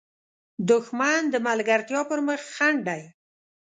دښمن 0.69 1.21
د 1.29 1.35
ملګرتیا 1.47 2.01
پر 2.09 2.19
مخ 2.27 2.41
خنډ 2.55 2.79
دی 2.87 3.01